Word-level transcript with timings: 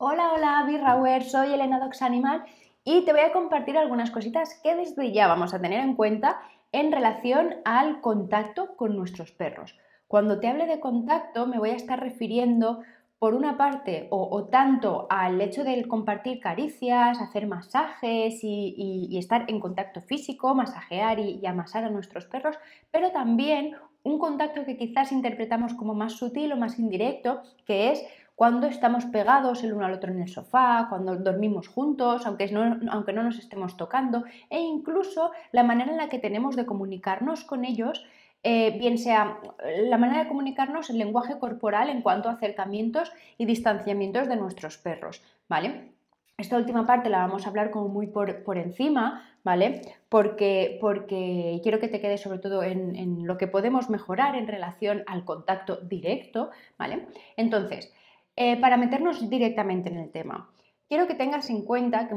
Hola, 0.00 0.30
hola, 0.32 0.62
Birrauer, 0.64 1.24
soy 1.24 1.52
Elena 1.52 1.80
Dox 1.80 2.02
Animal 2.02 2.44
y 2.84 3.04
te 3.04 3.10
voy 3.10 3.22
a 3.22 3.32
compartir 3.32 3.76
algunas 3.76 4.12
cositas 4.12 4.60
que 4.62 4.76
desde 4.76 5.10
ya 5.10 5.26
vamos 5.26 5.52
a 5.52 5.60
tener 5.60 5.80
en 5.80 5.96
cuenta 5.96 6.38
en 6.70 6.92
relación 6.92 7.56
al 7.64 8.00
contacto 8.00 8.76
con 8.76 8.94
nuestros 8.94 9.32
perros. 9.32 9.76
Cuando 10.06 10.38
te 10.38 10.46
hable 10.46 10.66
de 10.66 10.78
contacto 10.78 11.48
me 11.48 11.58
voy 11.58 11.70
a 11.70 11.74
estar 11.74 11.98
refiriendo 11.98 12.82
por 13.18 13.34
una 13.34 13.56
parte 13.56 14.06
o, 14.10 14.44
tanto 14.44 15.08
al 15.10 15.40
hecho 15.40 15.64
de 15.64 15.84
compartir 15.88 16.38
caricias, 16.38 17.20
hacer 17.20 17.48
masajes 17.48 18.38
y, 18.44 19.18
estar 19.18 19.46
en 19.48 19.58
contacto 19.58 20.00
físico, 20.00 20.54
masajear 20.54 21.18
y, 21.18 21.40
y 21.42 21.46
amasar 21.46 21.82
a 21.82 21.90
nuestros 21.90 22.26
perros, 22.26 22.56
pero 22.92 23.10
también 23.10 23.74
un 24.04 24.20
contacto 24.20 24.64
que 24.64 24.76
quizás 24.76 25.10
interpretamos 25.10 25.74
como 25.74 25.94
más 25.94 26.12
sutil 26.12 26.52
o 26.52 26.56
más 26.56 26.78
indirecto, 26.78 27.42
que 27.66 27.90
es 27.90 28.04
cuando 28.38 28.68
estamos 28.68 29.04
pegados 29.06 29.64
el 29.64 29.72
uno 29.72 29.86
al 29.86 29.94
otro 29.94 30.12
en 30.12 30.22
el 30.22 30.28
sofá, 30.28 30.86
cuando 30.88 31.16
dormimos 31.16 31.66
juntos, 31.66 32.24
aunque 32.24 32.46
no, 32.52 32.78
aunque 32.88 33.12
no 33.12 33.24
nos 33.24 33.36
estemos 33.36 33.76
tocando, 33.76 34.22
e 34.48 34.60
incluso 34.60 35.32
la 35.50 35.64
manera 35.64 35.90
en 35.90 35.96
la 35.96 36.08
que 36.08 36.20
tenemos 36.20 36.54
de 36.54 36.64
comunicarnos 36.64 37.42
con 37.42 37.64
ellos, 37.64 38.06
eh, 38.44 38.78
bien 38.78 38.96
sea 38.96 39.40
la 39.88 39.98
manera 39.98 40.22
de 40.22 40.28
comunicarnos, 40.28 40.88
el 40.88 40.98
lenguaje 40.98 41.40
corporal 41.40 41.90
en 41.90 42.00
cuanto 42.00 42.28
a 42.28 42.34
acercamientos 42.34 43.10
y 43.38 43.44
distanciamientos 43.44 44.28
de 44.28 44.36
nuestros 44.36 44.78
perros, 44.78 45.20
¿vale? 45.48 45.90
Esta 46.36 46.58
última 46.58 46.86
parte 46.86 47.08
la 47.08 47.18
vamos 47.18 47.44
a 47.44 47.48
hablar 47.48 47.72
como 47.72 47.88
muy 47.88 48.06
por, 48.06 48.56
encima, 48.56 49.28
¿vale? 49.42 49.82
Porque, 50.08 50.78
porque, 50.80 51.58
quiero 51.64 51.80
que 51.80 51.88
te 51.88 52.00
quede 52.00 52.18
sobre 52.18 52.38
todo 52.38 52.62
en, 52.62 52.94
en, 52.94 53.26
lo 53.26 53.36
que 53.36 53.48
podemos 53.48 53.90
mejorar 53.90 54.36
en 54.36 54.46
relación 54.46 55.02
al 55.08 55.24
contacto 55.24 55.78
directo, 55.78 56.50
¿vale? 56.78 57.08
Entonces, 57.36 57.92
eh, 58.40 58.56
para 58.56 58.76
meternos 58.76 59.28
directamente 59.28 59.90
en 59.90 59.98
el 59.98 60.12
tema, 60.12 60.48
quiero 60.88 61.08
que 61.08 61.16
tengas 61.16 61.50
en 61.50 61.62
cuenta 61.62 62.08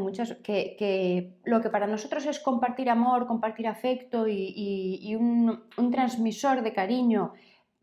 que, 0.43 0.75
que, 0.77 1.33
lo 1.45 1.61
que 1.61 1.71
para 1.71 1.87
nosotros 1.87 2.27
es 2.27 2.39
compartir 2.39 2.91
amor, 2.91 3.25
compartir 3.25 3.67
afecto 3.67 4.27
y, 4.27 5.15
un, 5.15 5.63
transmisor 5.91 6.61
de 6.61 6.73
cariño, 6.73 7.33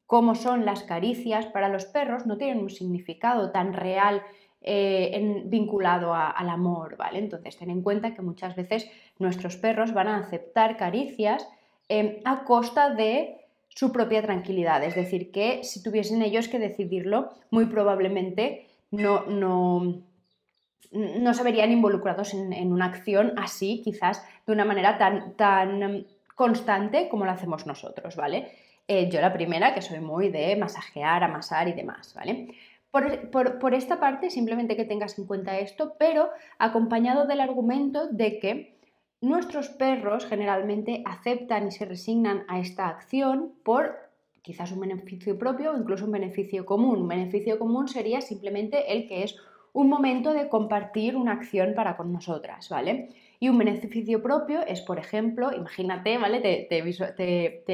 como 0.06 0.36
son 0.36 0.64
las 0.64 0.84
caricias, 0.84 1.46
para 1.46 1.68
los 1.68 1.86
perros 1.86 2.26
no 2.26 2.38
tienen 2.38 2.62
un 2.62 2.70
significado 2.70 3.50
tan 3.50 3.72
real 3.72 4.22
eh, 4.62 5.42
vinculado 5.46 6.14
al 6.14 6.48
amor, 6.48 6.96
¿vale? 6.96 7.18
Entonces, 7.18 7.56
ten 7.58 7.70
en 7.70 7.82
cuenta 7.82 8.14
que 8.14 8.22
muchas 8.22 8.54
veces 8.54 8.88
nuestros 9.18 9.56
perros 9.56 9.92
van 9.92 10.06
a 10.06 10.18
aceptar 10.18 10.76
caricias 10.76 11.48
eh, 11.88 12.22
a 12.24 12.44
costa 12.44 12.94
de 12.94 13.47
su 13.78 13.92
propia 13.92 14.22
tranquilidad. 14.22 14.82
Es 14.82 14.96
decir, 14.96 15.30
que 15.30 15.62
si 15.62 15.84
tuviesen 15.84 16.20
ellos 16.20 16.48
que 16.48 16.58
decidirlo, 16.58 17.30
muy 17.52 17.66
probablemente 17.66 18.66
no, 18.90 19.26
no, 19.26 20.02
no 20.90 21.34
se 21.34 21.44
verían 21.44 21.70
involucrados 21.70 22.34
en, 22.34 22.72
una 22.72 22.86
acción 22.86 23.34
así, 23.36 23.80
quizás 23.84 24.26
de 24.48 24.52
una 24.52 24.64
manera 24.64 24.98
tan, 24.98 25.34
tan 25.34 26.06
constante 26.34 27.08
como 27.08 27.24
lo 27.24 27.30
hacemos 27.30 27.66
nosotros, 27.66 28.16
¿vale? 28.16 28.50
Eh, 28.88 29.08
yo 29.12 29.20
la 29.20 29.32
primera, 29.32 29.74
que 29.74 29.80
soy 29.80 30.00
muy 30.00 30.28
de 30.28 30.56
masajear, 30.56 31.22
amasar 31.22 31.68
y 31.68 31.72
demás, 31.72 32.14
¿vale? 32.16 32.48
Por, 32.90 33.60
por, 33.60 33.74
esta 33.74 34.00
parte, 34.00 34.30
simplemente 34.30 34.74
que 34.74 34.86
tengas 34.86 35.16
en 35.20 35.26
cuenta 35.26 35.56
esto, 35.56 35.94
pero 36.00 36.30
acompañado 36.58 37.28
del 37.28 37.40
argumento 37.40 38.08
de 38.08 38.40
que 38.40 38.77
Nuestros 39.20 39.68
perros 39.68 40.26
generalmente 40.26 41.02
aceptan 41.04 41.66
y 41.66 41.70
se 41.72 41.84
resignan 41.84 42.44
a 42.46 42.60
esta 42.60 42.88
acción 42.88 43.52
por 43.64 43.96
quizás 44.42 44.70
un 44.70 44.80
beneficio 44.80 45.36
propio 45.36 45.72
o 45.72 45.76
incluso 45.76 46.04
un 46.04 46.12
beneficio 46.12 46.64
común. 46.64 47.02
Un 47.02 47.08
beneficio 47.08 47.58
común 47.58 47.88
sería 47.88 48.20
simplemente 48.20 48.92
el 48.92 49.08
que 49.08 49.24
es 49.24 49.36
un 49.72 49.88
momento 49.88 50.32
de 50.32 50.48
compartir 50.48 51.16
una 51.16 51.32
acción 51.32 51.74
para 51.74 51.96
con 51.96 52.12
nosotras, 52.12 52.68
¿vale? 52.68 53.10
Y 53.40 53.48
un 53.48 53.58
beneficio 53.58 54.22
propio 54.22 54.60
es, 54.66 54.80
por 54.80 54.98
ejemplo, 54.98 55.52
imagínate, 55.52 56.16
¿vale? 56.18 56.40
Te, 56.40 56.66
te, 56.68 57.64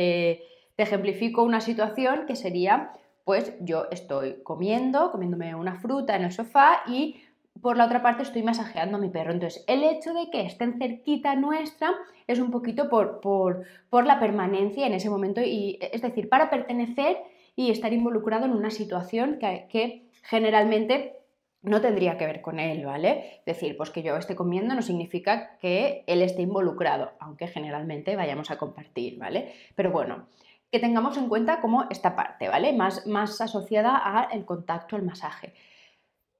te 0.76 0.82
ejemplifico 0.82 1.42
una 1.42 1.60
situación 1.60 2.24
que 2.26 2.36
sería, 2.36 2.92
pues 3.24 3.54
yo 3.60 3.86
estoy 3.90 4.42
comiendo, 4.42 5.10
comiéndome 5.12 5.54
una 5.54 5.76
fruta 5.76 6.16
en 6.16 6.24
el 6.24 6.32
sofá 6.32 6.82
y 6.88 7.16
por 7.64 7.78
la 7.78 7.86
otra 7.86 8.02
parte 8.02 8.22
estoy 8.22 8.42
masajeando 8.42 8.98
a 8.98 9.00
mi 9.00 9.08
perro. 9.08 9.32
Entonces, 9.32 9.64
el 9.66 9.84
hecho 9.84 10.12
de 10.12 10.28
que 10.30 10.42
estén 10.42 10.76
cerquita 10.78 11.34
nuestra 11.34 11.94
es 12.26 12.38
un 12.38 12.50
poquito 12.50 12.90
por, 12.90 13.22
por, 13.22 13.64
la 14.04 14.20
permanencia 14.20 14.86
en 14.86 14.92
ese 14.92 15.08
momento, 15.08 15.40
y, 15.40 15.78
es 15.80 16.02
decir, 16.02 16.28
para 16.28 16.50
pertenecer 16.50 17.16
y 17.56 17.70
estar 17.70 17.94
involucrado 17.94 18.44
en 18.44 18.52
una 18.52 18.70
situación 18.70 19.38
que, 19.40 19.66
que 19.70 20.10
generalmente 20.24 21.16
no 21.62 21.80
tendría 21.80 22.18
que 22.18 22.26
ver 22.26 22.42
con 22.42 22.60
él, 22.60 22.84
¿vale? 22.84 23.40
Decir, 23.46 23.78
pues 23.78 23.88
que 23.88 24.02
yo 24.02 24.14
esté 24.18 24.36
comiendo 24.36 24.74
no 24.74 24.82
significa 24.82 25.56
que 25.56 26.04
él 26.06 26.20
esté 26.20 26.42
involucrado, 26.42 27.12
aunque 27.18 27.46
generalmente 27.46 28.14
vayamos 28.14 28.50
a 28.50 28.58
compartir, 28.58 29.18
¿vale? 29.18 29.54
Pero 29.74 29.90
bueno, 29.90 30.26
que 30.70 30.80
tengamos 30.80 31.16
en 31.16 31.30
cuenta 31.30 31.62
como 31.62 31.86
esta 31.88 32.14
parte, 32.14 32.46
¿vale? 32.46 32.74
Más, 32.74 33.06
más 33.06 33.40
asociada 33.40 33.96
al 33.96 34.44
contacto, 34.44 34.96
al 34.96 35.02
masaje. 35.02 35.54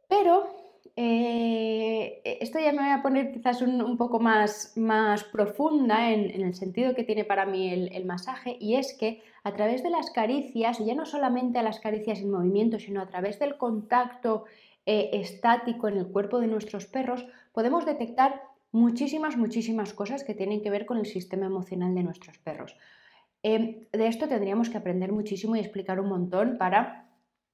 Pero 0.06 0.63
eh, 0.96 2.20
esto 2.40 2.60
ya 2.60 2.70
me 2.72 2.82
voy 2.82 2.90
a 2.90 3.02
poner 3.02 3.32
quizás 3.32 3.62
un, 3.62 3.96
poco 3.96 4.20
más, 4.20 4.72
más 4.76 5.24
profunda 5.24 6.12
en, 6.12 6.40
el 6.40 6.54
sentido 6.54 6.94
que 6.94 7.02
tiene 7.02 7.24
para 7.24 7.46
mí 7.46 7.68
el, 7.68 8.04
masaje 8.04 8.56
y 8.60 8.76
es 8.76 8.94
que 8.94 9.22
a 9.42 9.52
través 9.52 9.82
de 9.82 9.90
las 9.90 10.10
caricias, 10.10 10.78
ya 10.78 10.94
no 10.94 11.04
solamente 11.04 11.58
a 11.58 11.62
las 11.62 11.80
caricias 11.80 12.20
en 12.20 12.30
movimiento, 12.30 12.78
sino 12.78 13.00
a 13.00 13.06
través 13.06 13.38
del 13.40 13.56
contacto 13.56 14.44
eh, 14.86 15.10
estático 15.14 15.88
en 15.88 15.96
el 15.96 16.06
cuerpo 16.06 16.38
de 16.38 16.46
nuestros 16.46 16.86
perros, 16.86 17.26
podemos 17.52 17.84
detectar 17.84 18.42
muchísimas, 18.70 19.36
muchísimas 19.36 19.94
cosas 19.94 20.22
que 20.22 20.34
tienen 20.34 20.62
que 20.62 20.70
ver 20.70 20.86
con 20.86 20.98
el 20.98 21.06
sistema 21.06 21.46
emocional 21.46 21.94
de 21.94 22.04
nuestros 22.04 22.38
perros. 22.38 22.76
Eh, 23.42 23.88
de 23.92 24.06
esto 24.06 24.28
tendríamos 24.28 24.70
que 24.70 24.78
aprender 24.78 25.12
muchísimo 25.12 25.56
y 25.56 25.60
explicar 25.60 26.00
un 26.00 26.08
montón 26.08 26.56
para 26.56 27.04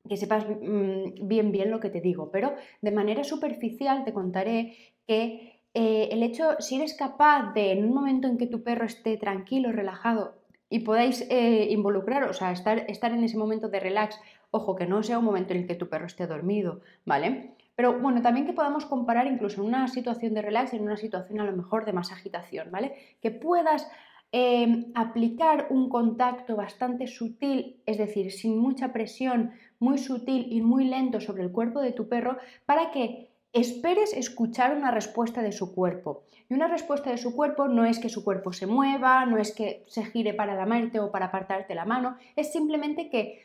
que 0.08 0.16
sepas 0.16 0.46
mm, 0.48 1.26
bien 1.28 1.52
bien 1.52 1.70
lo 1.70 1.80
que 1.80 1.90
te 1.90 2.00
digo, 2.00 2.30
pero 2.30 2.54
de 2.80 2.90
manera 2.90 3.24
superficial 3.24 4.04
te 4.04 4.12
contaré 4.12 4.76
que 5.06 5.60
eh, 5.74 6.08
el 6.10 6.22
hecho, 6.22 6.56
si 6.58 6.76
eres 6.76 6.94
capaz 6.94 7.52
de, 7.52 7.72
en 7.72 7.84
un 7.84 7.94
momento 7.94 8.26
en 8.26 8.38
que 8.38 8.46
tu 8.46 8.62
perro 8.62 8.86
esté 8.86 9.16
tranquilo, 9.16 9.70
relajado, 9.70 10.34
y 10.68 10.80
podáis 10.80 11.26
eh, 11.30 11.68
involucrar, 11.70 12.24
o 12.24 12.32
sea, 12.32 12.52
estar, 12.52 12.78
estar 12.88 13.12
en 13.12 13.24
ese 13.24 13.36
momento 13.36 13.68
de 13.68 13.80
relax, 13.80 14.20
ojo, 14.50 14.76
que 14.76 14.86
no 14.86 15.02
sea 15.02 15.18
un 15.18 15.24
momento 15.24 15.52
en 15.52 15.60
el 15.60 15.66
que 15.66 15.74
tu 15.74 15.88
perro 15.88 16.06
esté 16.06 16.26
dormido, 16.26 16.80
¿vale? 17.04 17.54
Pero 17.76 17.98
bueno, 17.98 18.22
también 18.22 18.46
que 18.46 18.52
podamos 18.52 18.86
comparar 18.86 19.26
incluso 19.26 19.60
en 19.60 19.68
una 19.68 19.88
situación 19.88 20.34
de 20.34 20.42
relax 20.42 20.74
en 20.74 20.82
una 20.82 20.96
situación 20.96 21.40
a 21.40 21.44
lo 21.44 21.56
mejor 21.56 21.84
de 21.84 21.92
más 21.92 22.12
agitación, 22.12 22.70
¿vale? 22.70 22.94
Que 23.20 23.30
puedas 23.30 23.88
Em, 24.32 24.92
aplicar 24.94 25.66
un 25.70 25.88
contacto 25.88 26.54
bastante 26.54 27.08
sutil, 27.08 27.82
es 27.84 27.98
decir, 27.98 28.30
sin 28.30 28.56
mucha 28.56 28.92
presión, 28.92 29.50
muy 29.80 29.98
sutil 29.98 30.46
y 30.50 30.60
muy 30.60 30.84
lento 30.84 31.20
sobre 31.20 31.42
el 31.42 31.50
cuerpo 31.50 31.80
de 31.80 31.92
tu 31.92 32.08
perro 32.08 32.36
para 32.66 32.92
que 32.92 33.30
esperes 33.52 34.12
escuchar 34.12 34.76
una 34.76 34.92
respuesta 34.92 35.42
de 35.42 35.50
su 35.50 35.74
cuerpo. 35.74 36.22
Y 36.48 36.54
una 36.54 36.68
respuesta 36.68 37.10
de 37.10 37.18
su 37.18 37.34
cuerpo 37.34 37.66
no 37.66 37.84
es 37.84 37.98
que 37.98 38.08
su 38.08 38.22
cuerpo 38.22 38.52
se 38.52 38.66
mueva, 38.66 39.26
no 39.26 39.38
es 39.38 39.52
que 39.52 39.84
se 39.88 40.04
gire 40.04 40.34
para 40.34 40.54
lamerte 40.54 41.00
o 41.00 41.10
para 41.10 41.26
apartarte 41.26 41.74
la 41.74 41.84
mano, 41.84 42.16
es 42.36 42.52
simplemente 42.52 43.10
que 43.10 43.44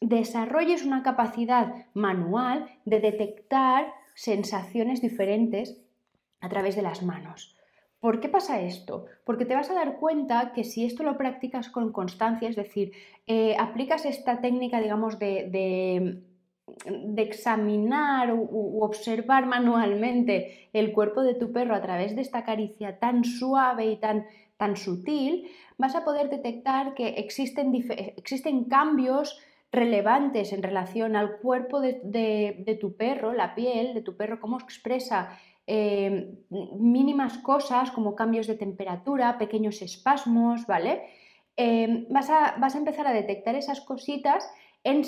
desarrolles 0.00 0.84
una 0.84 1.02
capacidad 1.02 1.86
manual 1.94 2.68
de 2.84 3.00
detectar 3.00 3.92
sensaciones 4.14 5.00
diferentes 5.00 5.80
a 6.40 6.48
través 6.48 6.76
de 6.76 6.82
las 6.82 7.02
manos. 7.02 7.57
¿Por 8.00 8.20
qué 8.20 8.28
pasa 8.28 8.60
esto? 8.60 9.06
Porque 9.24 9.44
te 9.44 9.54
vas 9.54 9.70
a 9.70 9.74
dar 9.74 9.96
cuenta 9.98 10.52
que 10.52 10.62
si 10.62 10.84
esto 10.84 11.02
lo 11.02 11.18
practicas 11.18 11.68
con 11.68 11.92
constancia, 11.92 12.48
es 12.48 12.54
decir, 12.54 12.92
eh, 13.26 13.56
aplicas 13.58 14.04
esta 14.04 14.40
técnica, 14.40 14.80
digamos, 14.80 15.18
de, 15.18 16.22
examinar 17.16 18.32
u, 18.32 18.84
observar 18.84 19.46
manualmente 19.46 20.68
el 20.72 20.92
cuerpo 20.92 21.22
de 21.22 21.34
tu 21.34 21.50
perro 21.50 21.74
a 21.74 21.82
través 21.82 22.14
de 22.14 22.22
esta 22.22 22.44
caricia 22.44 23.00
tan 23.00 23.24
suave 23.24 23.86
y 23.86 23.96
tan, 23.96 24.26
tan 24.56 24.76
sutil, 24.76 25.48
vas 25.76 25.96
a 25.96 26.04
poder 26.04 26.30
detectar 26.30 26.94
que 26.94 27.08
existen, 27.08 27.74
existen 28.16 28.64
cambios 28.64 29.40
relevantes 29.70 30.52
en 30.52 30.62
relación 30.62 31.14
al 31.16 31.38
cuerpo 31.38 31.80
de, 31.80 32.00
de, 32.04 32.74
tu 32.80 32.96
perro, 32.96 33.32
la 33.32 33.54
piel 33.54 33.94
de 33.94 34.02
tu 34.02 34.16
perro, 34.16 34.40
cómo 34.40 34.58
expresa 34.58 35.38
Em, 35.70 36.38
mínimas 36.80 37.36
cosas 37.36 37.90
como 37.90 38.16
cambios 38.16 38.46
de 38.46 38.54
temperatura, 38.54 39.36
pequeños 39.36 39.82
espasmos, 39.82 40.66
¿vale? 40.66 41.02
Em, 41.56 42.06
vas, 42.08 42.30
a, 42.30 42.56
vas, 42.58 42.74
a, 42.74 42.78
empezar 42.78 43.06
a 43.06 43.12
detectar 43.12 43.54
esas 43.54 43.82
cositas 43.82 44.50
en, 44.82 45.02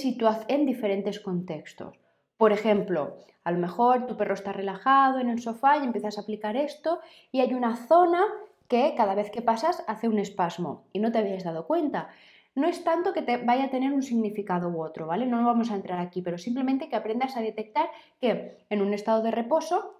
en 0.48 0.66
diferentes 0.66 1.18
contextos. 1.20 1.96
Por 2.36 2.52
ejemplo, 2.52 3.16
a 3.42 3.52
lo 3.52 3.58
mejor 3.58 4.06
tu 4.06 4.18
perro 4.18 4.34
está 4.34 4.52
relajado 4.52 5.18
en 5.18 5.30
el 5.30 5.40
sofá 5.40 5.78
y 5.78 5.84
empiezas 5.84 6.18
a 6.18 6.20
aplicar 6.20 6.58
esto 6.58 7.00
y 7.32 7.40
hay 7.40 7.54
una 7.54 7.76
zona 7.76 8.22
que 8.68 8.92
cada 8.98 9.14
vez 9.14 9.30
que 9.30 9.40
pasas 9.40 9.82
hace 9.88 10.08
un 10.08 10.18
espasmo 10.18 10.84
y 10.92 10.98
no 10.98 11.10
te 11.10 11.20
habías 11.20 11.44
dado 11.44 11.66
cuenta. 11.66 12.10
No 12.54 12.66
es 12.66 12.82
tanto 12.84 13.12
que 13.12 13.22
te 13.22 13.36
vaya 13.38 13.64
a 13.64 13.70
tener 13.70 13.92
un 13.92 14.02
significado 14.02 14.68
u 14.68 14.82
otro, 14.82 15.06
¿vale? 15.06 15.26
No 15.26 15.44
vamos 15.44 15.70
a 15.70 15.76
entrar 15.76 16.00
aquí, 16.00 16.22
pero 16.22 16.38
simplemente 16.38 16.88
que 16.88 16.96
aprendas 16.96 17.36
a 17.36 17.40
detectar 17.40 17.88
que 18.20 18.58
en 18.68 18.82
un 18.82 18.92
estado 18.92 19.22
de 19.22 19.30
reposo 19.30 19.94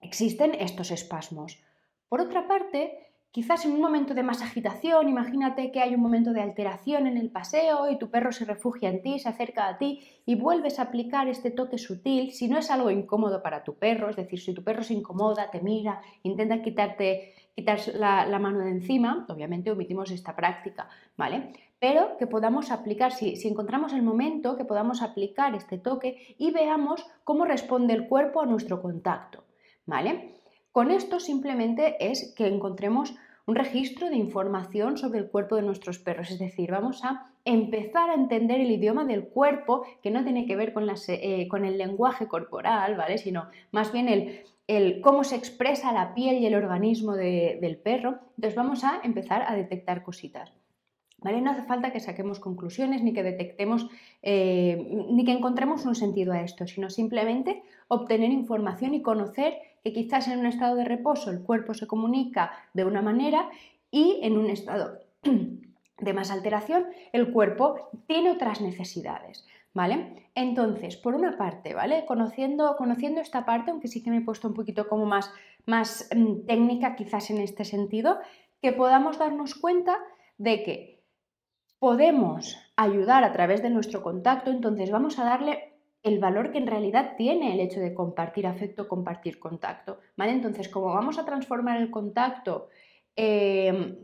existen 0.00 0.54
estos 0.54 0.90
espasmos. 0.90 1.62
Por 2.08 2.20
otra 2.20 2.46
parte, 2.46 3.06
Quizás 3.36 3.66
en 3.66 3.72
un 3.72 3.82
momento 3.82 4.14
de 4.14 4.22
más 4.22 4.40
agitación, 4.40 5.10
imagínate 5.10 5.70
que 5.70 5.82
hay 5.82 5.94
un 5.94 6.00
momento 6.00 6.32
de 6.32 6.40
alteración 6.40 7.06
en 7.06 7.18
el 7.18 7.28
paseo 7.28 7.90
y 7.90 7.98
tu 7.98 8.08
perro 8.08 8.32
se 8.32 8.46
refugia 8.46 8.88
en 8.88 9.02
ti, 9.02 9.18
se 9.18 9.28
acerca 9.28 9.68
a 9.68 9.76
ti 9.76 10.00
y 10.24 10.36
vuelves 10.36 10.78
a 10.78 10.84
aplicar 10.84 11.28
este 11.28 11.50
toque 11.50 11.76
sutil, 11.76 12.32
si 12.32 12.48
no 12.48 12.56
es 12.56 12.70
algo 12.70 12.90
incómodo 12.90 13.42
para 13.42 13.62
tu 13.62 13.74
perro, 13.74 14.08
es 14.08 14.16
decir, 14.16 14.40
si 14.40 14.54
tu 14.54 14.64
perro 14.64 14.82
se 14.82 14.94
incomoda, 14.94 15.50
te 15.50 15.60
mira, 15.60 16.00
intenta 16.22 16.62
quitarte 16.62 17.34
quitar 17.56 17.80
la, 17.94 18.38
mano 18.38 18.58
de 18.58 18.70
encima, 18.70 19.24
obviamente 19.30 19.70
omitimos 19.70 20.10
esta 20.10 20.36
práctica, 20.36 20.88
¿vale? 21.16 21.54
Pero 21.80 22.18
que 22.18 22.26
podamos 22.26 22.70
aplicar, 22.70 23.12
si, 23.12 23.36
si 23.36 23.48
encontramos 23.48 23.94
el 23.94 24.02
momento, 24.02 24.58
que 24.58 24.66
podamos 24.66 25.00
aplicar 25.00 25.54
este 25.54 25.78
toque 25.78 26.36
y 26.38 26.50
veamos 26.50 27.06
cómo 27.24 27.46
responde 27.46 27.94
el 27.94 28.08
cuerpo 28.08 28.42
a 28.42 28.46
nuestro 28.46 28.82
contacto, 28.82 29.44
¿vale? 29.86 30.34
Con 30.70 30.90
esto 30.90 31.18
simplemente 31.18 31.96
es 31.98 32.34
que 32.36 32.46
encontremos 32.46 33.14
un 33.46 33.54
registro 33.54 34.10
de 34.10 34.16
información 34.16 34.98
sobre 34.98 35.20
el 35.20 35.28
cuerpo 35.28 35.54
de 35.56 35.62
nuestros 35.62 35.98
perros, 35.98 36.30
es 36.30 36.38
decir, 36.38 36.70
vamos 36.72 37.04
a 37.04 37.30
empezar 37.44 38.10
a 38.10 38.14
entender 38.14 38.60
el 38.60 38.72
idioma 38.72 39.04
del 39.04 39.28
cuerpo, 39.28 39.84
que 40.02 40.10
no 40.10 40.24
tiene 40.24 40.46
que 40.46 40.56
ver 40.56 40.72
con, 40.72 40.88
eh, 40.90 41.48
el 41.52 41.78
lenguaje 41.78 42.26
corporal, 42.26 42.96
¿vale? 42.96 43.18
Sino 43.18 43.48
más 43.70 43.92
bien 43.92 44.08
el, 44.66 45.00
cómo 45.00 45.22
se 45.22 45.36
expresa 45.36 45.92
la 45.92 46.12
piel 46.12 46.38
y 46.38 46.46
el 46.46 46.56
organismo 46.56 47.14
del 47.14 47.76
perro. 47.78 48.18
Entonces 48.36 48.56
vamos 48.56 48.82
a 48.82 49.00
empezar 49.04 49.42
a 49.42 49.54
detectar 49.54 50.02
cositas. 50.02 50.52
¿Vale? 51.18 51.40
No 51.40 51.52
hace 51.52 51.62
falta 51.62 51.92
que 51.92 52.00
saquemos 52.00 52.40
conclusiones 52.40 53.02
ni 53.02 53.14
que 53.14 53.22
detectemos 53.22 53.88
eh, 54.22 55.06
ni 55.08 55.24
que 55.24 55.32
encontremos 55.32 55.86
un 55.86 55.94
sentido 55.94 56.32
a 56.34 56.42
esto, 56.42 56.66
sino 56.66 56.90
simplemente 56.90 57.62
obtener 57.88 58.30
información 58.30 58.92
y 58.92 59.00
conocer 59.00 59.54
que 59.86 59.92
quizás 59.92 60.26
en 60.26 60.40
un 60.40 60.46
estado 60.46 60.74
de 60.74 60.84
reposo 60.84 61.30
el 61.30 61.42
cuerpo 61.42 61.72
se 61.72 61.86
comunica 61.86 62.50
de 62.74 62.84
una 62.84 63.02
manera 63.02 63.48
y 63.92 64.18
en 64.22 64.36
un 64.36 64.50
estado 64.50 64.98
de 65.22 66.12
más 66.12 66.32
alteración 66.32 66.86
el 67.12 67.32
cuerpo 67.32 67.88
tiene 68.08 68.32
otras 68.32 68.60
necesidades. 68.60 69.46
¿Vale? 69.74 70.30
Entonces, 70.34 70.96
por 70.96 71.14
una 71.14 71.36
parte, 71.36 71.74
¿vale? 71.74 72.04
Conociendo, 72.06 72.76
conociendo 72.78 73.20
esta 73.20 73.44
parte, 73.44 73.70
aunque 73.70 73.88
sí 73.88 74.02
que 74.02 74.10
me 74.10 74.16
he 74.16 74.22
puesto 74.22 74.48
un 74.48 74.54
poquito 74.54 74.88
como 74.88 75.04
más, 75.04 75.30
más 75.66 76.08
mm, 76.16 76.46
técnica 76.46 76.96
quizás 76.96 77.28
en 77.30 77.38
este 77.38 77.64
sentido, 77.64 78.18
que 78.62 78.72
podamos 78.72 79.18
darnos 79.18 79.54
cuenta 79.54 79.98
de 80.38 80.62
que 80.62 81.04
podemos 81.78 82.56
ayudar 82.74 83.22
a 83.22 83.32
través 83.32 83.62
de 83.62 83.68
nuestro 83.68 84.02
contacto, 84.02 84.50
entonces 84.50 84.90
vamos 84.90 85.18
a 85.18 85.24
darle 85.24 85.75
el 86.06 86.20
valor 86.20 86.52
que 86.52 86.58
en 86.58 86.68
realidad 86.68 87.14
tiene 87.16 87.52
el 87.52 87.60
hecho 87.60 87.80
de 87.80 87.92
compartir 87.92 88.46
afecto, 88.46 88.86
compartir 88.86 89.40
contacto. 89.40 89.98
¿vale? 90.16 90.30
Entonces, 90.30 90.68
como 90.68 90.94
vamos 90.94 91.18
a 91.18 91.24
transformar 91.24 91.82
el 91.82 91.90
contacto 91.90 92.68
em, 93.16 93.96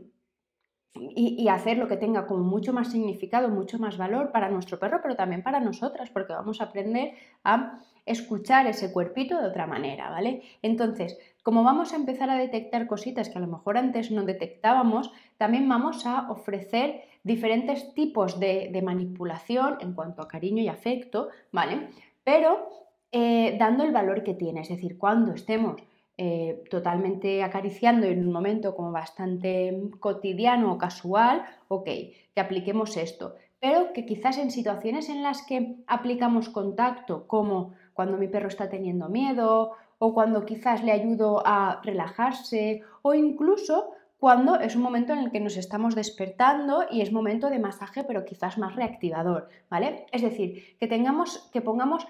y, 0.93 1.47
hacer 1.47 1.77
lo 1.77 1.87
que 1.87 1.95
tenga 1.95 2.27
como 2.27 2.43
mucho 2.43 2.73
más 2.73 2.91
significado, 2.91 3.47
mucho 3.47 3.79
más 3.79 3.97
valor 3.97 4.33
para 4.33 4.49
nuestro 4.49 4.79
perro, 4.79 4.99
pero 5.01 5.15
también 5.15 5.43
para 5.43 5.61
nosotras, 5.61 6.09
porque 6.09 6.33
vamos 6.33 6.59
a 6.59 6.65
aprender 6.65 7.13
a 7.45 7.79
escuchar 8.05 8.67
ese 8.67 8.91
cuerpito 8.91 9.39
de 9.39 9.47
otra 9.47 9.65
manera, 9.65 10.09
¿vale? 10.09 10.43
Entonces, 10.61 11.17
como 11.41 11.63
vamos 11.63 11.93
a 11.93 11.95
empezar 11.95 12.29
a 12.29 12.35
detectar 12.35 12.85
cositas 12.85 13.29
que 13.29 13.37
a 13.37 13.41
lo 13.41 13.47
mejor 13.47 13.77
antes 13.77 14.11
no 14.11 14.23
detectábamos, 14.23 15.09
también 15.37 15.69
vamos 15.69 16.05
a 16.05 16.29
ofrecer 16.29 17.01
diferentes 17.23 17.93
tipos 17.93 18.39
de, 18.39 18.81
manipulación 18.83 19.77
en 19.79 19.93
cuanto 19.93 20.21
a 20.21 20.27
cariño 20.27 20.61
y 20.61 20.67
afecto, 20.67 21.29
¿vale? 21.51 21.89
Pero 22.23 22.69
eh, 23.11 23.55
dando 23.57 23.83
el 23.83 23.91
valor 23.91 24.23
que 24.23 24.33
tiene, 24.33 24.61
es 24.61 24.69
decir, 24.69 24.97
cuando 24.97 25.33
estemos 25.33 25.81
eh, 26.17 26.63
totalmente 26.69 27.41
acariciando 27.41 28.05
en 28.05 28.19
un 28.19 28.31
momento 28.31 28.75
como 28.75 28.91
bastante 28.91 29.89
cotidiano 29.99 30.73
o 30.73 30.77
casual, 30.77 31.45
ok, 31.69 31.85
que 31.85 32.41
apliquemos 32.41 32.97
esto, 32.97 33.35
pero 33.59 33.93
que 33.93 34.05
quizás 34.05 34.37
en 34.37 34.51
situaciones 34.51 35.07
en 35.09 35.23
las 35.23 35.41
que 35.43 35.77
aplicamos 35.87 36.49
contacto, 36.49 37.25
como 37.27 37.73
cuando 37.93 38.17
mi 38.17 38.27
perro 38.27 38.49
está 38.49 38.69
teniendo 38.69 39.07
miedo 39.07 39.71
o 39.99 40.13
cuando 40.13 40.45
quizás 40.45 40.83
le 40.83 40.91
ayudo 40.91 41.41
a 41.45 41.79
relajarse 41.81 42.81
o 43.01 43.13
incluso 43.13 43.91
cuando 44.23 44.57
es 44.57 44.77
un 44.77 44.83
momento 44.83 45.11
en 45.11 45.19
el 45.19 45.31
que 45.31 45.41
nos 45.41 45.57
estamos 45.57 45.95
despertando 45.95 46.85
y 46.89 47.01
es 47.01 47.11
momento 47.11 47.49
de 47.49 47.59
masaje, 47.59 48.05
pero 48.05 48.23
quizás 48.23 48.57
más 48.57 48.73
reactivador, 48.73 49.49
¿vale? 49.69 50.05
Es 50.13 50.21
decir, 50.21 50.77
que 50.79 50.87
tengamos, 50.87 51.49
que 51.51 51.59
pongamos 51.59 52.07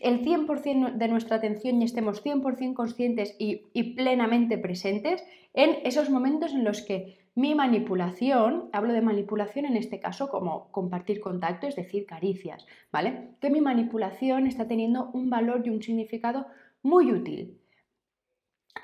el 0.00 0.24
100% 0.24 0.92
de 0.92 1.08
nuestra 1.08 1.38
atención 1.38 1.82
y 1.82 1.84
estemos 1.84 2.24
100% 2.24 2.72
conscientes 2.74 3.34
y, 3.40 3.62
y, 3.72 3.94
plenamente 3.94 4.58
presentes 4.58 5.24
en 5.54 5.78
esos 5.82 6.08
momentos 6.08 6.52
en 6.52 6.62
los 6.62 6.82
que 6.82 7.18
mi 7.34 7.56
manipulación, 7.56 8.70
hablo 8.72 8.92
de 8.92 9.02
manipulación 9.02 9.66
en 9.66 9.76
este 9.76 9.98
caso 9.98 10.28
como 10.28 10.70
compartir 10.70 11.18
contacto, 11.18 11.66
es 11.66 11.74
decir, 11.74 12.06
caricias, 12.06 12.64
¿vale? 12.92 13.30
Que 13.40 13.50
mi 13.50 13.60
manipulación 13.60 14.46
está 14.46 14.68
teniendo 14.68 15.10
un 15.14 15.30
valor 15.30 15.62
y 15.64 15.70
un 15.70 15.82
significado 15.82 16.46
muy 16.84 17.10
útil. 17.10 17.58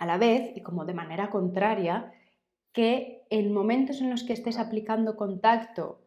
A 0.00 0.04
la 0.04 0.18
vez, 0.18 0.50
y 0.56 0.62
como 0.62 0.84
de 0.84 0.94
manera 0.94 1.30
contraria, 1.30 2.12
que 2.72 3.22
en 3.30 3.52
momentos 3.52 4.00
en 4.00 4.10
los 4.10 4.24
que 4.24 4.32
estés 4.32 4.58
aplicando 4.58 5.16
contacto 5.16 6.00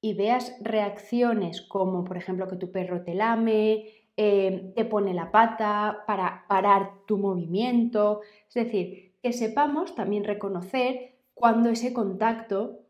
y 0.00 0.14
veas 0.14 0.56
reacciones 0.60 1.60
como 1.60 2.04
por 2.04 2.16
ejemplo 2.16 2.48
que 2.48 2.56
tu 2.56 2.70
perro 2.70 3.02
te 3.02 3.14
lame, 3.14 3.86
eh, 4.16 4.72
te 4.74 4.84
pone 4.84 5.14
la 5.14 5.30
pata 5.30 6.04
para 6.06 6.44
parar 6.48 6.90
tu 7.06 7.16
movimiento, 7.18 8.20
es 8.48 8.54
decir, 8.54 9.14
que 9.22 9.32
sepamos 9.32 9.94
también 9.94 10.24
reconocer 10.24 11.14
cuando 11.34 11.70
ese 11.70 11.92
contacto 11.92 12.80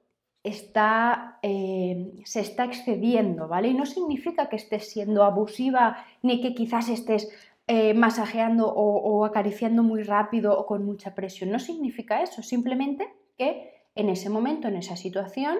está, 0.42 1.38
eh, 1.42 2.12
se 2.24 2.40
está 2.40 2.64
excediendo, 2.64 3.48
¿vale? 3.48 3.68
Y 3.68 3.74
no 3.74 3.86
significa 3.86 4.48
que 4.48 4.56
estés 4.56 4.90
siendo 4.90 5.22
abusiva 5.22 6.04
ni 6.22 6.40
que 6.40 6.54
quizás 6.54 6.88
estés 6.88 7.30
eh, 7.66 7.94
masajeando 7.94 8.66
o, 8.68 9.24
acariciando 9.24 9.84
muy 9.84 10.02
rápido 10.02 10.58
o 10.58 10.66
con 10.66 10.84
mucha 10.84 11.14
presión. 11.14 11.50
No 11.50 11.60
significa 11.60 12.22
eso, 12.22 12.42
simplemente 12.42 13.08
que 13.40 13.86
en 13.94 14.10
ese 14.10 14.28
momento, 14.28 14.68
en 14.68 14.76
esa 14.76 14.96
situación, 14.96 15.56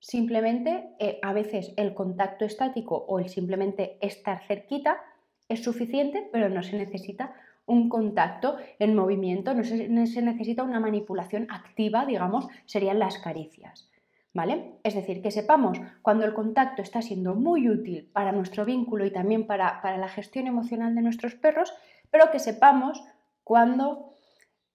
simplemente 0.00 0.96
eh, 0.98 1.20
a 1.22 1.32
veces 1.32 1.72
el 1.76 1.94
contacto 1.94 2.44
estático 2.44 2.96
o 2.96 3.20
el 3.20 3.28
simplemente 3.28 3.98
estar 4.00 4.44
cerquita 4.48 5.00
es 5.48 5.62
suficiente, 5.62 6.28
pero 6.32 6.48
no 6.48 6.64
se 6.64 6.76
necesita 6.76 7.34
un 7.66 7.88
contacto 7.88 8.56
en 8.80 8.96
movimiento, 8.96 9.54
no 9.54 9.62
se, 9.62 10.06
se 10.06 10.22
necesita 10.22 10.64
una 10.64 10.80
manipulación 10.80 11.46
activa, 11.50 12.04
digamos, 12.04 12.48
serían 12.66 12.98
las 12.98 13.18
caricias. 13.18 13.88
¿Vale? 14.34 14.72
Es 14.82 14.94
decir, 14.94 15.22
que 15.22 15.30
sepamos 15.30 15.78
cuando 16.02 16.24
el 16.24 16.34
contacto 16.34 16.82
está 16.82 17.00
siendo 17.00 17.34
muy 17.34 17.68
útil 17.68 18.10
para 18.12 18.32
nuestro 18.32 18.64
vínculo 18.64 19.06
y 19.06 19.12
también 19.12 19.46
para, 19.46 19.80
la 19.96 20.08
gestión 20.08 20.46
emocional 20.48 20.94
de 20.94 21.02
nuestros 21.02 21.34
perros, 21.34 21.72
pero 22.10 22.30
que 22.30 22.38
sepamos 22.38 23.02
cuando 23.42 24.14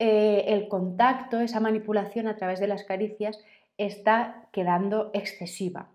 eh, 0.05 0.53
el 0.53 0.67
contacto, 0.67 1.39
esa 1.39 1.61
manipulación 1.61 2.27
a 2.27 2.35
través 2.35 2.59
de 2.59 2.67
las 2.67 2.83
caricias, 2.83 3.39
está 3.77 4.49
quedando 4.51 5.11
excesiva 5.13 5.91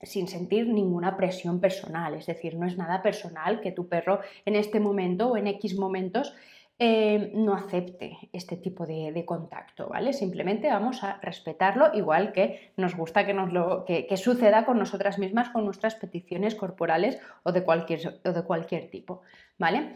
sin 0.00 0.28
sentir 0.28 0.68
ninguna 0.68 1.16
presión 1.16 1.60
personal, 1.60 2.14
es 2.14 2.26
decir, 2.26 2.54
no 2.54 2.66
es 2.66 2.76
nada 2.76 3.02
personal 3.02 3.60
que 3.60 3.72
tu 3.72 3.88
perro 3.88 4.20
en 4.44 4.54
este 4.54 4.78
momento 4.78 5.32
o 5.32 5.36
en 5.36 5.48
X 5.48 5.76
momentos 5.76 6.36
eh, 6.78 7.32
no 7.34 7.54
acepte 7.54 8.16
este 8.32 8.56
tipo 8.56 8.86
de, 8.86 9.24
contacto, 9.24 9.88
¿vale? 9.88 10.12
Simplemente 10.12 10.68
vamos 10.68 11.02
a 11.02 11.18
respetarlo, 11.20 11.90
igual 11.94 12.32
que 12.32 12.72
nos 12.76 12.96
gusta 12.96 13.26
que, 13.26 13.34
nos 13.34 13.52
lo, 13.52 13.84
que, 13.84 14.16
suceda 14.16 14.64
con 14.64 14.78
nosotras 14.78 15.18
mismas, 15.18 15.50
con 15.50 15.64
nuestras 15.64 15.96
peticiones 15.96 16.54
corporales 16.54 17.18
o 17.42 17.50
de 17.50 17.64
cualquier, 17.64 18.20
o 18.24 18.32
de 18.32 18.42
cualquier 18.44 18.88
tipo, 18.88 19.22
¿vale? 19.58 19.94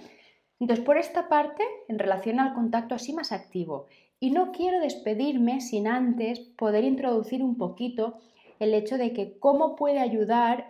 Entonces, 0.59 0.85
por 0.85 0.97
esta 0.97 1.29
parte, 1.29 1.63
en 1.89 1.99
relación 1.99 2.41
al 2.41 2.55
contacto 2.55 2.95
así 2.95 3.13
más 3.13 3.33
activo, 3.33 3.87
y 4.19 4.31
no 4.31 4.53
quiero 4.53 4.81
despedirme 4.81 5.61
sin 5.61 5.87
antes 5.87 6.41
poder 6.41 6.85
introducir 6.85 7.43
un 7.43 7.57
poquito 7.57 8.19
el 8.59 8.73
hecho 8.73 8.97
de 8.97 9.13
que 9.13 9.39
cómo 9.39 9.77
puede 9.77 9.99
ayudar 9.99 10.67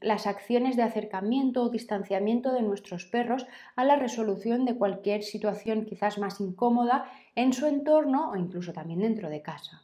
las 0.00 0.26
acciones 0.26 0.76
de 0.76 0.82
acercamiento 0.82 1.62
o 1.62 1.68
distanciamiento 1.68 2.52
de 2.52 2.62
nuestros 2.62 3.04
perros 3.06 3.46
a 3.76 3.84
la 3.84 3.96
resolución 3.96 4.64
de 4.64 4.76
cualquier 4.76 5.22
situación 5.22 5.84
quizás 5.84 6.18
más 6.18 6.40
incómoda 6.40 7.10
en 7.36 7.52
su 7.52 7.66
entorno 7.66 8.32
o 8.32 8.36
incluso 8.36 8.72
también 8.72 9.00
dentro 9.00 9.30
de 9.30 9.42
casa. 9.42 9.82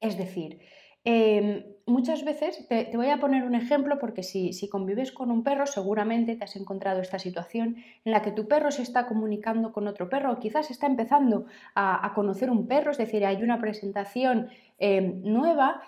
Es 0.00 0.16
decir, 0.16 0.60
em, 1.04 1.64
muchas 1.90 2.24
veces, 2.24 2.66
te, 2.68 2.90
voy 2.94 3.08
a 3.08 3.18
poner 3.18 3.44
un 3.44 3.54
ejemplo 3.54 3.98
porque 3.98 4.22
si, 4.22 4.68
convives 4.68 5.12
con 5.12 5.30
un 5.30 5.42
perro 5.42 5.66
seguramente 5.66 6.36
te 6.36 6.44
has 6.44 6.56
encontrado 6.56 7.00
esta 7.00 7.18
situación 7.18 7.76
en 8.04 8.12
la 8.12 8.22
que 8.22 8.32
tu 8.32 8.48
perro 8.48 8.70
se 8.70 8.82
está 8.82 9.06
comunicando 9.06 9.72
con 9.72 9.86
otro 9.86 10.08
perro 10.08 10.32
o 10.32 10.38
quizás 10.38 10.70
está 10.70 10.86
empezando 10.86 11.46
a, 11.74 12.12
conocer 12.14 12.50
un 12.50 12.66
perro, 12.66 12.90
es 12.90 12.98
decir, 12.98 13.24
hay 13.24 13.42
una 13.42 13.60
presentación 13.60 14.48
em, 14.78 15.22
nueva 15.22 15.82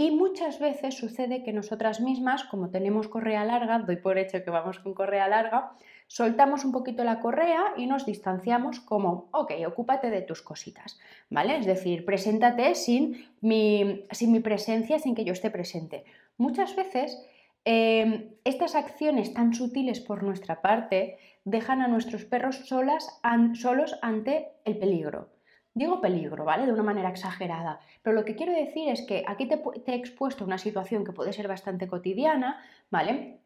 Y 0.00 0.12
muchas 0.12 0.60
veces 0.60 0.96
sucede 0.96 1.42
que 1.42 1.52
nosotras 1.52 2.00
mismas, 2.00 2.44
como 2.44 2.70
tenemos 2.70 3.08
correa 3.08 3.44
larga, 3.44 3.80
doy 3.80 3.96
por 3.96 4.16
hecho 4.16 4.44
que 4.44 4.50
vamos 4.50 4.78
con 4.78 4.94
correa 4.94 5.26
larga, 5.26 5.72
soltamos 6.06 6.64
un 6.64 6.70
poquito 6.70 7.02
la 7.02 7.18
correa 7.18 7.72
y 7.76 7.86
nos 7.86 8.06
distanciamos 8.06 8.78
como, 8.78 9.28
ok, 9.32 9.54
ocúpate 9.66 10.10
de 10.10 10.22
tus 10.22 10.40
cositas, 10.40 11.00
¿vale? 11.30 11.56
Es 11.56 11.66
decir, 11.66 12.04
preséntate 12.04 12.76
sin 12.76 13.26
mi, 13.40 14.04
sin 14.12 14.30
mi 14.30 14.38
presencia, 14.38 15.00
sin 15.00 15.16
que 15.16 15.24
yo 15.24 15.32
esté 15.32 15.50
presente. 15.50 16.04
Muchas 16.36 16.76
veces 16.76 17.20
em, 17.64 18.30
estas 18.44 18.76
acciones 18.76 19.34
tan 19.34 19.52
sutiles 19.52 19.98
por 19.98 20.22
nuestra 20.22 20.62
parte 20.62 21.18
dejan 21.44 21.82
a 21.82 21.88
nuestros 21.88 22.24
perros 22.24 22.68
solas, 22.68 23.20
solos 23.54 23.98
ante 24.00 24.46
el 24.64 24.78
peligro. 24.78 25.37
Digo 25.74 26.00
peligro, 26.00 26.44
¿vale? 26.44 26.66
De 26.66 26.72
una 26.72 26.82
manera 26.82 27.08
exagerada. 27.08 27.80
Pero 28.02 28.16
lo 28.16 28.24
que 28.24 28.34
quiero 28.34 28.52
decir 28.52 28.88
es 28.88 29.02
que 29.02 29.24
aquí 29.26 29.46
te, 29.46 29.62
he 29.86 29.94
expuesto 29.94 30.44
una 30.44 30.58
situación 30.58 31.04
que 31.04 31.12
puede 31.12 31.32
ser 31.32 31.48
bastante 31.48 31.86
cotidiana, 31.86 32.60
¿vale? 32.90 33.38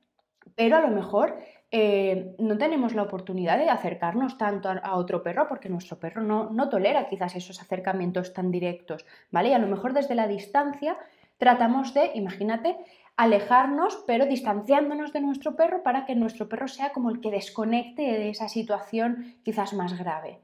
Pero 0.55 0.77
a 0.77 0.81
lo 0.81 0.89
mejor 0.89 1.39
eh, 1.71 2.35
no 2.39 2.59
tenemos 2.59 2.95
la 2.95 3.03
oportunidad 3.03 3.59
de 3.59 3.69
acercarnos 3.69 4.39
tanto 4.39 4.69
a, 4.71 4.97
otro 4.97 5.23
perro 5.23 5.47
porque 5.49 5.69
nuestro 5.69 5.99
perro 5.99 6.23
no, 6.23 6.51
no, 6.51 6.69
tolera 6.69 7.09
quizás 7.09 7.37
esos 7.37 7.61
acercamientos 7.61 8.33
tan 8.33 8.51
directos, 8.51 9.07
¿vale? 9.31 9.51
Y 9.51 9.53
a 9.53 9.59
lo 9.59 9.69
mejor 9.69 9.93
desde 9.93 10.15
la 10.15 10.27
distancia 10.27 10.97
tratamos 11.39 11.93
de, 11.95 12.13
imagínate, 12.15 12.77
alejarnos, 13.17 14.03
pero 14.07 14.27
distanciándonos 14.27 15.13
de 15.13 15.21
nuestro 15.21 15.55
perro 15.55 15.83
para 15.83 16.07
que 16.07 16.15
nuestro 16.15 16.49
perro 16.49 16.69
sea 16.69 16.93
como 16.93 17.11
el 17.11 17.21
que 17.21 17.31
desconecte 17.31 18.03
de 18.03 18.31
esa 18.31 18.49
situación 18.49 19.37
quizás 19.45 19.75
más 19.75 19.99
grave. 19.99 20.41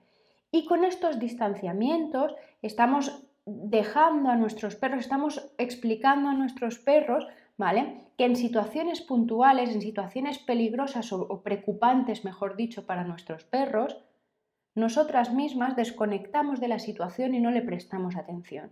Y 0.50 0.64
con 0.64 0.84
estos 0.84 1.18
distanciamientos 1.18 2.34
estamos 2.62 3.22
dejando 3.44 4.30
a 4.30 4.36
nuestros 4.36 4.76
perros, 4.76 5.00
estamos 5.00 5.50
explicando 5.58 6.28
a 6.28 6.34
nuestros 6.34 6.78
perros, 6.78 7.26
¿vale? 7.56 8.02
Que 8.16 8.24
en 8.24 8.36
situaciones 8.36 9.00
puntuales, 9.00 9.70
en 9.70 9.80
situaciones 9.80 10.38
peligrosas 10.38 11.12
o, 11.12 11.42
preocupantes, 11.42 12.24
mejor 12.24 12.56
dicho, 12.56 12.86
para 12.86 13.04
nuestros 13.04 13.44
perros, 13.44 13.96
nosotras 14.74 15.32
mismas 15.32 15.76
desconectamos 15.76 16.60
de 16.60 16.68
la 16.68 16.78
situación 16.78 17.34
y 17.34 17.40
no 17.40 17.50
le 17.50 17.62
prestamos 17.62 18.16
atención. 18.16 18.70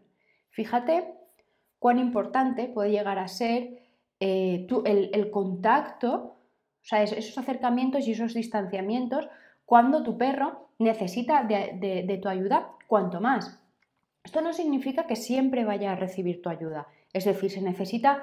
Fíjate 0.50 1.14
cuán 1.78 1.98
importante 1.98 2.68
puede 2.68 2.90
llegar 2.90 3.18
a 3.18 3.28
ser 3.28 3.82
eh, 4.20 4.66
el, 4.84 5.30
contacto, 5.30 6.36
o 6.80 6.84
sea, 6.84 7.02
esos 7.02 7.36
acercamientos 7.38 8.06
y 8.06 8.12
esos 8.12 8.34
distanciamientos 8.34 9.28
cuando 9.66 10.02
tu 10.02 10.16
perro 10.16 10.70
necesita 10.78 11.42
de, 11.42 12.18
tu 12.22 12.28
ayuda, 12.28 12.70
cuanto 12.86 13.20
más. 13.20 13.60
Esto 14.24 14.40
no 14.40 14.52
significa 14.52 15.06
que 15.06 15.16
siempre 15.16 15.64
vaya 15.64 15.92
a 15.92 15.96
recibir 15.96 16.40
tu 16.40 16.48
ayuda, 16.48 16.86
es 17.12 17.24
decir, 17.24 17.50
se 17.50 17.60
necesita 17.60 18.22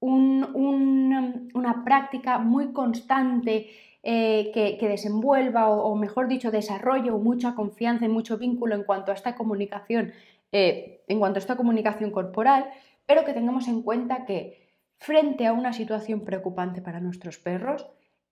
una 0.00 1.82
práctica 1.84 2.38
muy 2.38 2.72
constante 2.72 3.70
eh, 4.02 4.50
que, 4.52 4.88
desenvuelva 4.88 5.70
o, 5.70 5.94
mejor 5.96 6.28
dicho, 6.28 6.50
desarrolle 6.50 7.10
mucha 7.10 7.54
confianza 7.54 8.04
y 8.04 8.08
mucho 8.08 8.36
vínculo 8.36 8.74
en 8.74 8.84
cuanto 8.84 9.10
a 9.10 9.14
esta 9.14 9.34
comunicación, 9.34 10.12
eh, 10.52 11.02
en 11.08 11.18
cuanto 11.18 11.38
a 11.38 11.40
esta 11.40 11.56
comunicación 11.56 12.10
corporal, 12.10 12.68
pero 13.06 13.24
que 13.24 13.32
tengamos 13.32 13.66
en 13.66 13.80
cuenta 13.80 14.26
que 14.26 14.68
frente 14.98 15.46
a 15.46 15.54
una 15.54 15.72
situación 15.72 16.20
preocupante 16.20 16.82
para 16.82 17.00
nuestros 17.00 17.38
perros, 17.38 17.86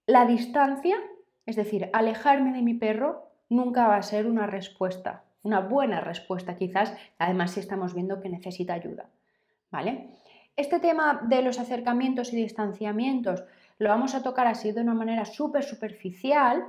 la 0.06 0.26
distancia 0.26 0.97
es 1.47 1.57
decir, 1.57 1.91
alejarme 1.93 2.53
de 2.53 2.63
mi 2.63 2.75
perro 2.75 3.29
nunca 3.49 3.87
va 3.87 3.97
a 3.97 4.03
ser 4.03 4.27
una 4.27 4.47
respuesta, 4.47 5.25
una 5.43 5.61
buena 5.61 6.01
respuesta 6.01 6.57
quizás, 6.57 6.95
además 7.19 7.53
si 7.53 7.61
estamos 7.61 7.95
viendo 7.95 8.21
que 8.21 8.29
necesita 8.29 8.75
ayuda. 8.75 9.07
¿Vale? 9.71 10.09
Este 10.57 10.81
tema 10.81 11.21
de 11.25 11.43
los 11.43 11.59
acercamientos 11.59 12.33
y 12.33 12.37
distanciamientos 12.37 13.45
lo 13.79 13.89
vamos 13.89 14.15
a 14.15 14.23
tocar 14.23 14.47
así 14.47 14.73
de 14.73 14.83
una 14.83 14.95
manera 14.95 15.25
súper 15.25 15.65
superficial, 15.65 16.65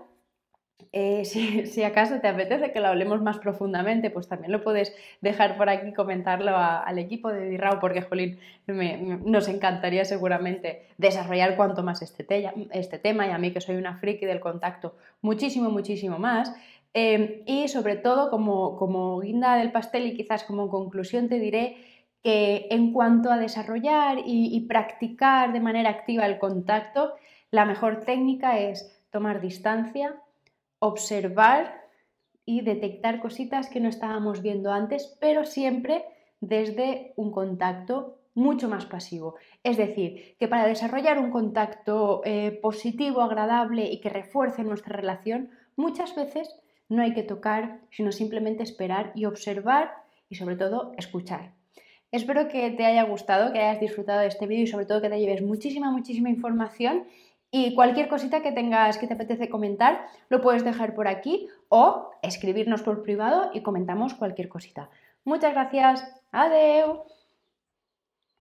eh, 0.95 1.25
si, 1.65 1.83
acaso 1.83 2.19
te 2.21 2.27
apetece 2.27 2.71
que 2.71 2.79
lo 2.79 2.87
hablemos 2.87 3.21
más 3.21 3.39
profundamente, 3.39 4.11
pues 4.11 4.27
también 4.27 4.51
lo 4.51 4.63
puedes 4.63 4.95
dejar 5.21 5.57
por 5.57 5.69
aquí, 5.69 5.91
comentarlo 5.93 6.55
al 6.55 6.99
equipo 6.99 7.29
de 7.29 7.49
Birrao, 7.49 7.79
porque, 7.79 8.03
Jolín, 8.03 8.39
nos 8.67 9.47
encantaría 9.47 10.05
seguramente 10.05 10.87
desarrollar 10.97 11.55
cuanto 11.55 11.83
más 11.83 12.01
este, 12.01 12.25
este, 12.71 12.99
tema 12.99 13.27
y 13.27 13.31
a 13.31 13.37
mí 13.39 13.51
que 13.51 13.61
soy 13.61 13.75
una 13.75 13.97
friki 13.97 14.25
del 14.25 14.39
contacto, 14.39 14.95
muchísimo, 15.21 15.69
muchísimo 15.71 16.19
más. 16.19 16.53
Eh, 16.93 17.41
y 17.47 17.67
sobre 17.69 17.95
todo, 17.95 18.29
como, 18.29 18.77
como 18.77 19.19
guinda 19.19 19.55
del 19.55 19.71
pastel 19.71 20.05
y 20.05 20.15
quizás 20.15 20.43
como 20.43 20.69
conclusión 20.69 21.27
te 21.27 21.39
diré 21.39 21.77
que 22.21 22.67
en 22.69 22.93
cuanto 22.93 23.31
a 23.31 23.37
desarrollar 23.37 24.19
y 24.23 24.57
practicar 24.67 25.51
de 25.51 25.59
manera 25.59 25.89
activa 25.89 26.25
el 26.25 26.37
contacto, 26.37 27.15
la 27.51 27.65
mejor 27.65 28.05
técnica 28.05 28.59
es 28.59 29.03
tomar 29.11 29.41
distancia, 29.41 30.15
observar 30.83 31.81
y 32.45 32.61
detectar 32.61 33.21
cositas 33.21 33.69
que 33.69 33.79
no 33.79 33.87
estábamos 33.87 34.41
viendo 34.41 34.71
antes, 34.71 35.17
pero 35.21 35.45
siempre 35.45 36.03
desde 36.41 37.13
un 37.15 37.31
contacto 37.31 38.19
mucho 38.33 38.67
más 38.67 38.85
pasivo. 38.85 39.35
Es 39.63 39.77
decir, 39.77 40.35
que 40.39 40.49
para 40.49 40.67
desarrollar 40.67 41.19
un 41.19 41.31
contacto 41.31 42.21
eh, 42.25 42.59
positivo, 42.61 43.21
agradable 43.21 43.85
y 43.85 44.01
que 44.01 44.09
refuerce 44.09 44.63
nuestra 44.63 44.95
relación, 44.95 45.51
muchas 45.77 46.15
veces 46.15 46.53
no 46.89 47.01
hay 47.01 47.13
que 47.13 47.23
tocar, 47.23 47.79
sino 47.89 48.11
simplemente 48.11 48.63
esperar 48.63 49.13
y 49.15 49.23
observar 49.23 49.93
y 50.27 50.35
sobre 50.35 50.57
todo 50.57 50.91
escuchar. 50.97 51.53
Espero 52.11 52.49
que 52.49 52.69
te 52.71 52.85
haya 52.85 53.03
gustado, 53.03 53.53
que 53.53 53.59
hayas 53.59 53.79
disfrutado 53.79 54.19
de 54.19 54.27
este 54.27 54.47
vídeo 54.47 54.63
y 54.63 54.67
sobre 54.67 54.85
todo 54.85 55.01
que 55.01 55.09
te 55.09 55.19
lleves 55.19 55.41
muchísima, 55.41 55.91
muchísima 55.91 56.29
información 56.29 57.05
y 57.55 57.75
cualquier 57.75 58.07
cosita 58.07 58.41
que 58.41 58.51
tengas 58.51 58.97
que 58.97 59.05
te 59.05 59.13
apetece 59.13 59.47
comentar, 59.47 60.07
lo 60.27 60.41
puedes 60.41 60.63
dejar 60.63 60.95
por 60.95 61.07
aquí 61.07 61.47
o 61.69 62.09
escribirnos 62.23 62.81
por 62.81 63.03
privado 63.03 63.51
y 63.53 63.61
comentamos 63.61 64.15
cualquier 64.15 64.49
cosita. 64.49 64.89
Muchas 65.23 65.53
gracias. 65.53 66.03
Adiós. 66.31 67.22